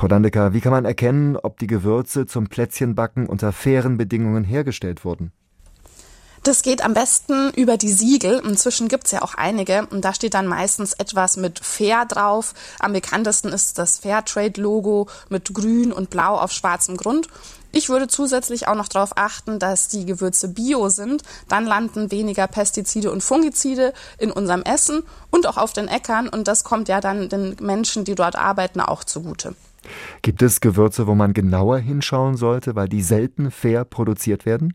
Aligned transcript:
Frau 0.00 0.08
Dandecker, 0.08 0.54
wie 0.54 0.62
kann 0.62 0.72
man 0.72 0.86
erkennen, 0.86 1.36
ob 1.36 1.58
die 1.58 1.66
Gewürze 1.66 2.24
zum 2.24 2.46
Plätzchenbacken 2.46 3.26
unter 3.26 3.52
fairen 3.52 3.98
Bedingungen 3.98 4.44
hergestellt 4.44 5.04
wurden? 5.04 5.30
Das 6.42 6.62
geht 6.62 6.82
am 6.82 6.94
besten 6.94 7.50
über 7.50 7.76
die 7.76 7.92
Siegel. 7.92 8.40
Inzwischen 8.42 8.88
gibt's 8.88 9.10
ja 9.10 9.20
auch 9.20 9.34
einige 9.34 9.86
und 9.90 10.02
da 10.02 10.14
steht 10.14 10.32
dann 10.32 10.46
meistens 10.46 10.94
etwas 10.94 11.36
mit 11.36 11.58
Fair 11.58 12.06
drauf. 12.06 12.54
Am 12.78 12.94
bekanntesten 12.94 13.48
ist 13.48 13.76
das 13.76 13.98
Fairtrade-Logo 13.98 15.06
mit 15.28 15.52
grün 15.52 15.92
und 15.92 16.08
blau 16.08 16.38
auf 16.38 16.50
schwarzem 16.50 16.96
Grund. 16.96 17.28
Ich 17.70 17.90
würde 17.90 18.08
zusätzlich 18.08 18.68
auch 18.68 18.76
noch 18.76 18.88
darauf 18.88 19.18
achten, 19.18 19.58
dass 19.58 19.88
die 19.88 20.06
Gewürze 20.06 20.48
bio 20.48 20.88
sind. 20.88 21.24
Dann 21.48 21.66
landen 21.66 22.10
weniger 22.10 22.46
Pestizide 22.46 23.10
und 23.10 23.22
Fungizide 23.22 23.92
in 24.16 24.32
unserem 24.32 24.62
Essen 24.62 25.02
und 25.30 25.46
auch 25.46 25.58
auf 25.58 25.74
den 25.74 25.88
Äckern. 25.88 26.26
Und 26.26 26.48
das 26.48 26.64
kommt 26.64 26.88
ja 26.88 27.02
dann 27.02 27.28
den 27.28 27.56
Menschen, 27.60 28.04
die 28.04 28.14
dort 28.14 28.36
arbeiten, 28.36 28.80
auch 28.80 29.04
zugute. 29.04 29.54
Gibt 30.22 30.42
es 30.42 30.60
Gewürze, 30.60 31.06
wo 31.06 31.14
man 31.14 31.32
genauer 31.32 31.78
hinschauen 31.78 32.36
sollte, 32.36 32.74
weil 32.74 32.88
die 32.88 33.02
selten 33.02 33.50
fair 33.50 33.84
produziert 33.84 34.46
werden? 34.46 34.74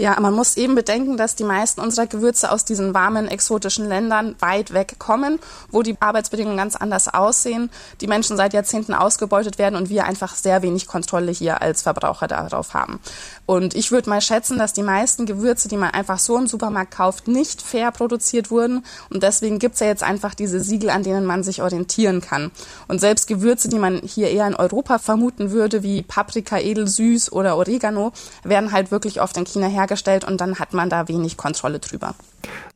Ja, 0.00 0.16
man 0.20 0.32
muss 0.32 0.56
eben 0.56 0.76
bedenken, 0.76 1.16
dass 1.16 1.34
die 1.34 1.42
meisten 1.42 1.80
unserer 1.80 2.06
Gewürze 2.06 2.52
aus 2.52 2.64
diesen 2.64 2.94
warmen, 2.94 3.26
exotischen 3.26 3.88
Ländern 3.88 4.36
weit 4.38 4.72
weg 4.72 4.94
kommen, 5.00 5.40
wo 5.72 5.82
die 5.82 5.96
Arbeitsbedingungen 5.98 6.56
ganz 6.56 6.76
anders 6.76 7.08
aussehen, 7.08 7.68
die 8.00 8.06
Menschen 8.06 8.36
seit 8.36 8.54
Jahrzehnten 8.54 8.94
ausgebeutet 8.94 9.58
werden 9.58 9.74
und 9.74 9.88
wir 9.88 10.04
einfach 10.04 10.36
sehr 10.36 10.62
wenig 10.62 10.86
Kontrolle 10.86 11.32
hier 11.32 11.62
als 11.62 11.82
Verbraucher 11.82 12.28
darauf 12.28 12.74
haben. 12.74 13.00
Und 13.44 13.74
ich 13.74 13.90
würde 13.90 14.08
mal 14.08 14.20
schätzen, 14.20 14.56
dass 14.56 14.72
die 14.72 14.84
meisten 14.84 15.26
Gewürze, 15.26 15.66
die 15.66 15.76
man 15.76 15.90
einfach 15.90 16.20
so 16.20 16.38
im 16.38 16.46
Supermarkt 16.46 16.94
kauft, 16.94 17.26
nicht 17.26 17.60
fair 17.60 17.90
produziert 17.90 18.52
wurden. 18.52 18.84
Und 19.10 19.24
deswegen 19.24 19.58
gibt's 19.58 19.80
ja 19.80 19.88
jetzt 19.88 20.04
einfach 20.04 20.34
diese 20.34 20.60
Siegel, 20.60 20.90
an 20.90 21.02
denen 21.02 21.26
man 21.26 21.42
sich 21.42 21.60
orientieren 21.60 22.20
kann. 22.20 22.52
Und 22.86 23.00
selbst 23.00 23.26
Gewürze, 23.26 23.68
die 23.68 23.80
man 23.80 23.98
hier 23.98 24.30
eher 24.30 24.46
in 24.46 24.54
Europa 24.54 24.98
vermuten 24.98 25.50
würde, 25.50 25.82
wie 25.82 26.02
Paprika, 26.02 26.56
Edelsüß 26.56 27.32
oder 27.32 27.56
Oregano, 27.56 28.12
werden 28.44 28.70
halt 28.70 28.92
wirklich 28.92 29.20
oft 29.20 29.36
in 29.36 29.44
China 29.44 29.66
hergestellt 29.66 29.87
hergestellt 29.88 30.24
und 30.24 30.40
dann 30.40 30.58
hat 30.58 30.74
man 30.74 30.90
da 30.90 31.08
wenig 31.08 31.36
Kontrolle 31.36 31.78
drüber. 31.78 32.14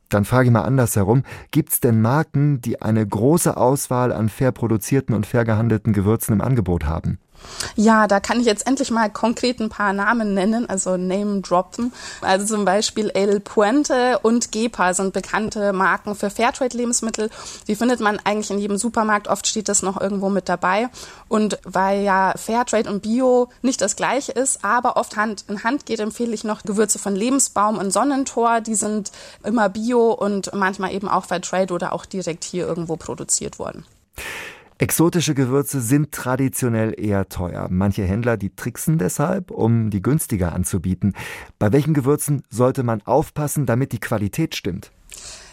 Dann 0.09 0.25
frage 0.25 0.47
ich 0.47 0.51
mal 0.51 0.61
andersherum, 0.61 1.23
gibt 1.51 1.71
es 1.71 1.79
denn 1.79 2.01
Marken, 2.01 2.61
die 2.61 2.81
eine 2.81 3.05
große 3.05 3.55
Auswahl 3.55 4.11
an 4.11 4.29
fair 4.29 4.51
produzierten 4.51 5.15
und 5.15 5.25
fair 5.25 5.45
gehandelten 5.45 5.93
Gewürzen 5.93 6.33
im 6.33 6.41
Angebot 6.41 6.85
haben? 6.85 7.19
Ja, 7.75 8.07
da 8.07 8.19
kann 8.19 8.39
ich 8.39 8.45
jetzt 8.45 8.67
endlich 8.67 8.91
mal 8.91 9.09
konkret 9.09 9.59
ein 9.59 9.69
paar 9.69 9.93
Namen 9.93 10.33
nennen, 10.33 10.69
also 10.69 10.97
Name 10.97 11.41
droppen. 11.41 11.93
Also 12.21 12.45
zum 12.45 12.65
Beispiel 12.65 13.09
El 13.09 13.39
Puente 13.39 14.19
und 14.19 14.51
Gepa 14.51 14.93
sind 14.93 15.13
bekannte 15.13 15.73
Marken 15.73 16.15
für 16.15 16.29
Fairtrade-Lebensmittel. 16.29 17.29
Die 17.67 17.75
findet 17.75 17.99
man 17.99 18.19
eigentlich 18.23 18.51
in 18.51 18.59
jedem 18.59 18.77
Supermarkt. 18.77 19.27
Oft 19.27 19.47
steht 19.47 19.69
das 19.69 19.81
noch 19.81 19.99
irgendwo 19.99 20.29
mit 20.29 20.49
dabei. 20.49 20.89
Und 21.27 21.59
weil 21.63 22.03
ja 22.03 22.33
Fairtrade 22.35 22.89
und 22.89 23.01
Bio 23.01 23.49
nicht 23.61 23.81
das 23.81 23.95
gleiche 23.95 24.31
ist, 24.31 24.63
aber 24.63 24.97
oft 24.97 25.15
Hand 25.15 25.45
in 25.47 25.63
Hand 25.63 25.85
geht, 25.85 25.99
empfehle 25.99 26.33
ich 26.33 26.43
noch 26.43 26.63
Gewürze 26.63 26.99
von 26.99 27.15
Lebensbaum 27.15 27.77
und 27.77 27.91
Sonnentor. 27.91 28.61
Die 28.61 28.75
sind 28.75 29.11
immer 29.43 29.69
Bio 29.69 30.11
und 30.11 30.53
manchmal 30.53 30.93
eben 30.93 31.07
auch 31.07 31.25
Fairtrade 31.25 31.73
oder 31.73 31.93
auch 31.93 32.05
direkt 32.05 32.43
hier 32.43 32.67
irgendwo 32.67 32.95
produziert 32.97 33.59
worden. 33.59 33.85
Exotische 34.83 35.33
Gewürze 35.33 35.79
sind 35.79 36.11
traditionell 36.11 36.93
eher 36.97 37.29
teuer. 37.29 37.69
Manche 37.71 38.03
Händler, 38.03 38.35
die 38.35 38.53
tricksen 38.53 38.97
deshalb, 38.97 39.49
um 39.49 39.89
die 39.89 40.01
günstiger 40.01 40.51
anzubieten. 40.51 41.13
Bei 41.57 41.71
welchen 41.71 41.93
Gewürzen 41.93 42.43
sollte 42.49 42.83
man 42.83 43.01
aufpassen, 43.03 43.65
damit 43.65 43.93
die 43.93 44.01
Qualität 44.01 44.55
stimmt? 44.55 44.91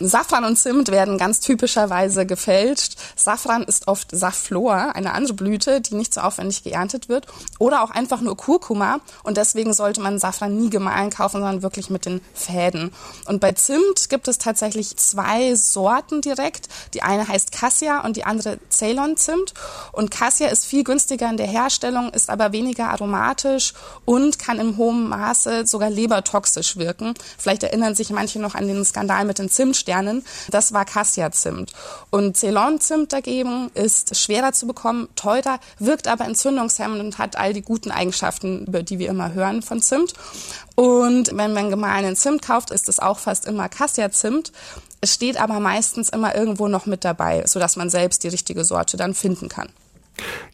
Safran 0.03 0.47
und 0.47 0.57
Zimt 0.57 0.91
werden 0.91 1.19
ganz 1.19 1.41
typischerweise 1.41 2.25
gefälscht. 2.25 2.97
Safran 3.17 3.63
ist 3.63 3.87
oft 3.87 4.09
Safflor, 4.11 4.95
eine 4.95 5.13
andere 5.13 5.35
Blüte, 5.35 5.83
die 5.83 5.95
nicht 5.95 6.15
so 6.15 6.23
aufwendig 6.23 6.65
geerntet 6.65 7.11
wird. 7.11 7.27
Oder 7.59 7.83
auch 7.83 7.91
einfach 7.91 8.23
nur 8.23 8.35
Kurkuma. 8.35 9.01
Und 9.25 9.37
deswegen 9.37 9.75
sollte 9.75 10.01
man 10.01 10.19
Safran 10.19 10.57
nie 10.57 10.71
gemahlen 10.71 11.11
kaufen, 11.11 11.43
sondern 11.43 11.63
wirklich 11.63 11.91
mit 11.91 12.07
den 12.07 12.23
Fäden. 12.33 12.93
Und 13.27 13.41
bei 13.41 13.53
Zimt 13.53 14.09
gibt 14.09 14.27
es 14.27 14.39
tatsächlich 14.39 14.97
zwei 14.97 15.55
Sorten 15.55 16.23
direkt. 16.23 16.69
Die 16.95 17.03
eine 17.03 17.29
heißt 17.29 17.53
Cassia 17.53 18.01
und 18.01 18.17
die 18.17 18.25
andere 18.25 18.59
Ceylon-Zimt. 18.71 19.53
Und 19.93 20.11
Cassia 20.11 20.49
ist 20.49 20.65
viel 20.65 20.83
günstiger 20.83 21.29
in 21.29 21.37
der 21.37 21.47
Herstellung, 21.47 22.09
ist 22.09 22.31
aber 22.31 22.53
weniger 22.53 22.89
aromatisch 22.89 23.75
und 24.07 24.39
kann 24.39 24.59
im 24.61 24.79
hohen 24.79 25.11
Maße 25.11 25.67
sogar 25.67 25.91
lebertoxisch 25.91 26.79
wirken. 26.79 27.13
Vielleicht 27.37 27.65
erinnern 27.65 27.95
sich 27.95 28.09
manche 28.09 28.41
noch 28.41 28.55
an 28.55 28.67
den 28.67 28.83
Skandal 28.83 29.27
mit 29.27 29.39
den 29.39 29.50
Zimtsternen 29.51 30.01
Sternen. 30.01 30.25
Das 30.51 30.73
war 30.73 30.85
Cassia-Zimt. 30.85 31.73
Und 32.11 32.37
Ceylon-Zimt 32.37 33.13
dagegen 33.13 33.71
ist 33.75 34.17
schwerer 34.17 34.53
zu 34.53 34.67
bekommen, 34.67 35.09
teurer, 35.17 35.59
wirkt 35.79 36.09
aber 36.09 36.25
entzündungshemmend 36.25 37.01
und 37.01 37.19
hat 37.19 37.37
all 37.37 37.53
die 37.53 37.63
guten 37.63 37.91
Eigenschaften, 37.91 38.67
über 38.67 38.83
die 38.83 38.99
wir 38.99 39.09
immer 39.09 39.33
hören 39.33 39.63
von 39.63 39.83
Zimt. 39.83 40.15
Und 40.75 41.37
wenn 41.37 41.53
man 41.53 41.71
gemahlenen 41.71 42.17
Zimt 42.17 42.43
kauft, 42.43 42.71
ist 42.71 42.89
es 42.89 42.99
auch 42.99 43.19
fast 43.19 43.47
immer 43.47 43.69
Cassia-Zimt. 43.69 44.53
Es 45.01 45.15
steht 45.15 45.41
aber 45.41 45.61
meistens 45.61 46.11
immer 46.11 46.35
irgendwo 46.35 46.69
noch 46.69 46.87
mit 46.87 47.05
dabei, 47.05 47.45
sodass 47.47 47.77
man 47.77 47.91
selbst 47.91 48.23
die 48.23 48.29
richtige 48.29 48.65
Sorte 48.65 48.97
dann 48.97 49.15
finden 49.15 49.49
kann. 49.49 49.69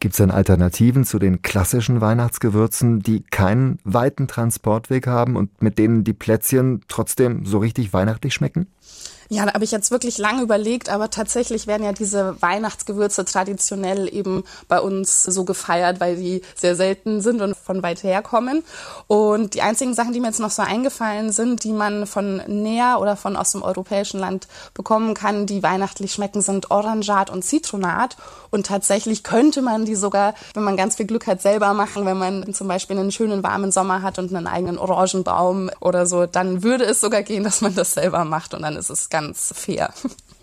Gibt 0.01 0.15
es 0.15 0.19
denn 0.19 0.31
Alternativen 0.31 1.05
zu 1.05 1.19
den 1.19 1.43
klassischen 1.43 2.01
Weihnachtsgewürzen, 2.01 3.01
die 3.01 3.23
keinen 3.23 3.79
weiten 3.85 4.29
Transportweg 4.29 5.07
haben 5.07 5.37
und 5.37 5.63
mit 5.63 5.79
denen 5.79 6.05
die 6.05 6.13
Plätzchen 6.13 6.83
trotzdem 6.89 7.45
so 7.47 7.59
richtig 7.59 7.93
weihnachtlich 7.93 8.35
schmecken? 8.35 8.67
Ja, 9.29 9.45
da 9.45 9.55
habe 9.55 9.65
ich 9.65 9.73
jetzt 9.73 9.91
wirklich 9.91 10.19
lange 10.19 10.43
überlegt, 10.43 10.89
aber 10.89 11.11
tatsächlich 11.11 11.67
werden 11.67 11.85
ja 11.85 11.93
diese 11.93 12.41
Weihnachtsgewürze 12.41 13.25
traditionell 13.25 14.13
eben 14.13 14.45
bei 14.69 14.81
uns 14.81 15.25
so 15.25 15.45
gefeiert, 15.45 15.99
weil 16.01 16.17
die 16.17 16.43
sehr 16.55 16.77
selten 16.77 17.21
sind 17.21 17.41
und 17.41 17.57
von 17.57 17.83
weit 17.83 18.03
her 18.05 18.23
kommen. 18.23 18.63
Und 19.09 19.55
die 19.55 19.63
einzigen 19.63 19.95
Sachen, 19.95 20.13
die 20.13 20.21
mir 20.21 20.29
jetzt 20.29 20.39
noch 20.39 20.51
so 20.51 20.63
eingefallen 20.63 21.33
sind, 21.33 21.65
die 21.65 21.73
man 21.73 22.07
von 22.07 22.37
näher 22.47 22.99
oder 23.01 23.17
von 23.17 23.37
aus 23.37 23.53
dem 23.53 23.63
europäischen 23.63 24.21
Land 24.21 24.47
bekommen 24.75 25.15
kann, 25.15 25.47
die 25.47 25.63
weihnachtlich 25.63 26.13
schmecken, 26.13 26.41
sind 26.41 26.71
Orangat 26.71 27.31
und 27.31 27.43
Zitronat. 27.43 28.17
Und 28.51 28.67
tatsächlich 28.67 29.25
könnte 29.25 29.61
man 29.61 29.85
die 29.85 29.97
sogar, 29.97 30.35
wenn 30.55 30.63
man 30.63 30.77
ganz 30.77 30.97
viel 30.97 31.07
Glück 31.07 31.27
hat, 31.27 31.43
selber 31.43 31.75
machen, 31.75 32.07
wenn 32.07 32.17
man 32.17 32.55
zum 32.55 32.69
Beispiel 32.69 32.99
einen 32.99 33.11
schönen 33.11 33.43
warmen 33.43 33.73
Sommer 33.73 34.03
hat 34.03 34.19
und 34.19 34.35
einen 34.35 34.47
eigenen 34.47 34.79
Orangenbaum 34.79 35.71
oder 35.81 36.07
so, 36.07 36.27
dann 36.27 36.63
würde 36.63 36.85
es 36.85 37.01
sogar 37.01 37.23
gehen, 37.23 37.43
dass 37.43 37.61
man 37.61 37.75
das 37.75 37.95
selber 37.95 38.25
macht 38.25 38.55
und 38.55 38.63
dann 38.63 38.77
ist 38.77 38.91
es 38.91 39.09
ganz 39.17 39.55
fair. 39.57 39.95